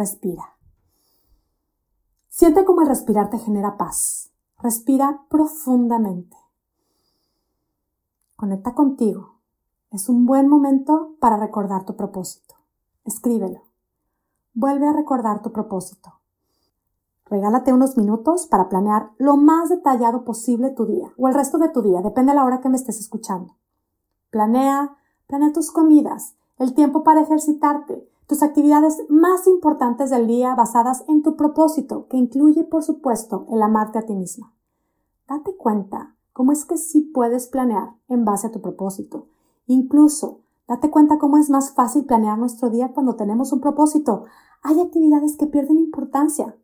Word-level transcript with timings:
respira. 0.00 0.56
Siente 2.30 2.64
cómo 2.64 2.80
el 2.80 2.88
respirar 2.88 3.28
te 3.28 3.38
genera 3.38 3.76
paz. 3.76 4.30
Respira 4.58 5.26
profundamente. 5.28 6.38
Conecta 8.34 8.74
contigo. 8.74 9.40
Es 9.90 10.08
un 10.08 10.24
buen 10.24 10.48
momento 10.48 11.16
para 11.20 11.36
recordar 11.36 11.84
tu 11.84 11.96
propósito. 11.96 12.54
Escríbelo. 13.04 13.60
Vuelve 14.54 14.88
a 14.88 14.94
recordar 14.94 15.42
tu 15.42 15.52
propósito. 15.52 16.14
Regálate 17.26 17.74
unos 17.74 17.98
minutos 17.98 18.46
para 18.46 18.70
planear 18.70 19.10
lo 19.18 19.36
más 19.36 19.68
detallado 19.68 20.24
posible 20.24 20.70
tu 20.70 20.86
día 20.86 21.12
o 21.18 21.28
el 21.28 21.34
resto 21.34 21.58
de 21.58 21.68
tu 21.68 21.82
día, 21.82 22.00
depende 22.00 22.32
de 22.32 22.36
la 22.36 22.44
hora 22.44 22.60
que 22.60 22.70
me 22.70 22.76
estés 22.76 22.98
escuchando. 22.98 23.54
Planea, 24.30 24.96
planea 25.26 25.52
tus 25.52 25.70
comidas, 25.70 26.36
el 26.58 26.74
tiempo 26.74 27.04
para 27.04 27.20
ejercitarte, 27.20 28.08
tus 28.30 28.44
actividades 28.44 29.02
más 29.08 29.48
importantes 29.48 30.10
del 30.10 30.28
día 30.28 30.54
basadas 30.54 31.04
en 31.08 31.24
tu 31.24 31.34
propósito, 31.34 32.06
que 32.08 32.16
incluye, 32.16 32.62
por 32.62 32.84
supuesto, 32.84 33.44
el 33.50 33.60
amarte 33.60 33.98
a 33.98 34.02
ti 34.02 34.14
misma. 34.14 34.54
Date 35.28 35.56
cuenta 35.56 36.14
cómo 36.32 36.52
es 36.52 36.64
que 36.64 36.78
sí 36.78 37.00
puedes 37.00 37.48
planear 37.48 37.96
en 38.06 38.24
base 38.24 38.46
a 38.46 38.52
tu 38.52 38.60
propósito. 38.60 39.26
Incluso, 39.66 40.42
date 40.68 40.92
cuenta 40.92 41.18
cómo 41.18 41.38
es 41.38 41.50
más 41.50 41.72
fácil 41.72 42.04
planear 42.04 42.38
nuestro 42.38 42.70
día 42.70 42.92
cuando 42.94 43.16
tenemos 43.16 43.52
un 43.52 43.60
propósito. 43.60 44.26
Hay 44.62 44.78
actividades 44.80 45.36
que 45.36 45.48
pierden 45.48 45.80
importancia, 45.80 46.54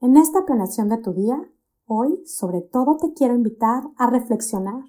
en 0.00 0.16
esta 0.16 0.44
planeación 0.44 0.88
de 0.88 0.98
tu 0.98 1.12
día, 1.12 1.48
hoy 1.86 2.20
sobre 2.26 2.62
todo 2.62 2.96
te 2.96 3.14
quiero 3.14 3.36
invitar 3.36 3.84
a 3.96 4.10
reflexionar 4.10 4.82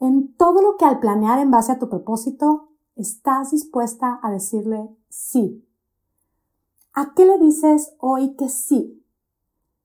en 0.00 0.34
todo 0.36 0.62
lo 0.62 0.78
que 0.78 0.86
al 0.86 1.00
planear 1.00 1.38
en 1.38 1.50
base 1.50 1.70
a 1.70 1.78
tu 1.78 1.90
propósito 1.90 2.70
estás 3.02 3.50
dispuesta 3.50 4.18
a 4.22 4.30
decirle 4.30 4.96
sí. 5.08 5.66
¿A 6.94 7.14
qué 7.14 7.24
le 7.24 7.38
dices 7.38 7.94
hoy 7.98 8.34
que 8.36 8.48
sí? 8.48 9.04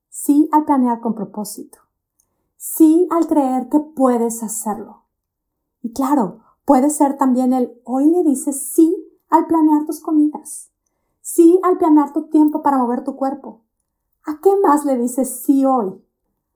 Sí 0.09 0.49
al 0.52 0.66
planear 0.66 1.00
con 1.00 1.16
propósito. 1.16 1.80
Sí 2.58 3.08
al 3.11 3.27
creer 3.27 3.69
que 3.69 3.80
puedes 3.80 4.44
hacerlo. 4.44 5.03
Y 5.81 5.94
claro, 5.94 6.39
puede 6.66 6.89
ser 6.89 7.17
también 7.17 7.53
el 7.53 7.80
hoy 7.83 8.09
le 8.09 8.23
dices 8.23 8.72
sí 8.73 8.95
al 9.30 9.47
planear 9.47 9.86
tus 9.86 9.99
comidas. 9.99 10.72
Sí 11.22 11.59
al 11.64 11.77
planear 11.77 12.14
tu 12.14 12.30
tiempo 12.30 12.61
para 12.61 12.77
mover 12.77 13.03
tu 13.03 13.16
cuerpo. 13.16 13.61
¿A 14.25 14.39
qué 14.42 14.52
más 14.61 14.83
le 14.86 14.97
dices 14.97 15.42
sí 15.44 15.66
hoy? 15.66 16.03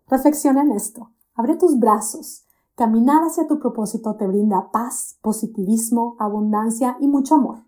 Reflexiona 0.08 0.64
en 0.64 0.72
esto. 0.72 1.12
Abre 1.36 1.56
tus 1.56 1.80
brazos. 1.80 2.46
Caminar 2.82 3.22
hacia 3.22 3.46
tu 3.46 3.60
propósito 3.60 4.16
te 4.16 4.26
brinda 4.26 4.72
paz, 4.72 5.20
positivismo, 5.22 6.16
abundancia 6.18 6.98
y 7.00 7.08
mucho 7.08 7.36
amor. 7.36 7.60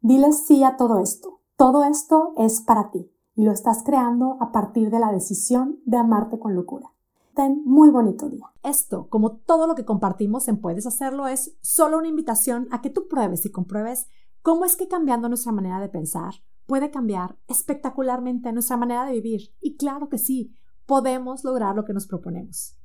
Dile 0.00 0.32
sí 0.32 0.62
a 0.62 0.76
todo 0.76 1.00
esto. 1.00 1.40
Todo 1.56 1.82
esto 1.82 2.34
es 2.36 2.60
para 2.60 2.92
ti 2.92 3.10
y 3.34 3.42
lo 3.42 3.50
estás 3.50 3.82
creando 3.82 4.36
a 4.38 4.52
partir 4.52 4.90
de 4.90 5.00
la 5.00 5.10
decisión 5.10 5.80
de 5.86 5.96
amarte 5.96 6.38
con 6.38 6.54
locura. 6.54 6.92
Ten 7.34 7.64
muy 7.64 7.90
bonito 7.90 8.28
día. 8.28 8.52
Esto, 8.62 9.08
como 9.08 9.38
todo 9.38 9.66
lo 9.66 9.74
que 9.74 9.84
compartimos 9.84 10.46
en 10.46 10.60
Puedes 10.60 10.86
Hacerlo, 10.86 11.26
es 11.26 11.56
solo 11.62 11.98
una 11.98 12.06
invitación 12.06 12.68
a 12.70 12.80
que 12.80 12.90
tú 12.90 13.08
pruebes 13.08 13.44
y 13.46 13.50
compruebes 13.50 14.06
cómo 14.40 14.64
es 14.64 14.76
que 14.76 14.86
cambiando 14.86 15.28
nuestra 15.28 15.50
manera 15.50 15.80
de 15.80 15.88
pensar, 15.88 16.34
puede 16.66 16.92
cambiar 16.92 17.36
espectacularmente 17.48 18.52
nuestra 18.52 18.76
manera 18.76 19.04
de 19.04 19.14
vivir. 19.14 19.52
Y 19.60 19.76
claro 19.76 20.08
que 20.08 20.18
sí, 20.18 20.54
podemos 20.86 21.42
lograr 21.42 21.74
lo 21.74 21.84
que 21.84 21.92
nos 21.92 22.06
proponemos. 22.06 22.76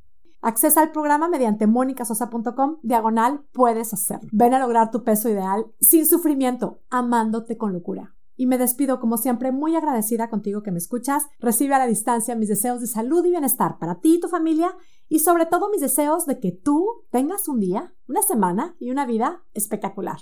Accesa 0.46 0.84
al 0.84 0.92
programa 0.92 1.28
mediante 1.28 1.66
monicasosa.com, 1.66 2.78
diagonal, 2.84 3.44
puedes 3.52 3.96
hacerlo. 3.96 4.30
Ven 4.32 4.54
a 4.54 4.60
lograr 4.60 4.92
tu 4.92 5.04
peso 5.04 5.28
ideal 5.28 5.66
sin 5.80 6.06
sufrimiento, 6.06 6.84
amándote 6.92 7.58
con 7.58 7.74
locura. 7.74 8.16
Y 8.36 8.46
me 8.46 8.60
despido 8.60 9.00
como 9.00 9.18
siempre 9.18 9.52
muy 9.52 9.76
agradecida 9.76 10.30
contigo 10.30 10.62
que 10.62 10.70
me 10.70 10.78
escuchas. 10.78 11.26
Recibe 11.40 11.74
a 11.74 11.80
la 11.80 11.88
distancia 11.88 12.36
mis 12.36 12.50
deseos 12.50 12.80
de 12.80 12.86
salud 12.86 13.26
y 13.26 13.32
bienestar 13.32 13.80
para 13.80 14.02
ti 14.02 14.18
y 14.18 14.20
tu 14.20 14.28
familia 14.28 14.78
y 15.10 15.18
sobre 15.18 15.48
todo 15.48 15.72
mis 15.72 15.82
deseos 15.82 16.28
de 16.28 16.40
que 16.40 16.52
tú 16.52 16.90
tengas 17.10 17.48
un 17.48 17.60
día, 17.60 17.96
una 18.08 18.22
semana 18.22 18.76
y 18.78 18.92
una 18.92 19.08
vida 19.08 19.42
espectacular. 19.56 20.20